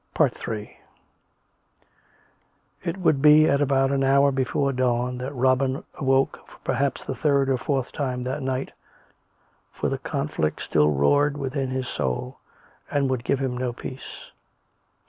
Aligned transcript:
Ill 0.19 0.29
It 2.81 2.97
would 2.97 3.21
be 3.21 3.47
at 3.47 3.61
about 3.61 3.91
an 3.91 4.03
hour 4.03 4.31
before 4.31 4.73
dawn 4.73 5.19
that 5.19 5.31
Robin 5.31 5.83
awoke 5.93 6.39
for 6.47 6.57
perhaps 6.63 7.05
the 7.05 7.13
third 7.13 7.49
or 7.51 7.57
fourth 7.59 7.91
time 7.91 8.23
that 8.23 8.41
night; 8.41 8.71
for 9.71 9.89
the 9.89 9.99
conflict 9.99 10.63
still 10.63 10.89
roared 10.89 11.37
within 11.37 11.69
his 11.69 11.87
soul 11.87 12.39
and 12.89 13.11
would 13.11 13.23
give 13.23 13.37
him 13.37 13.55
no 13.55 13.73
peace. 13.73 14.31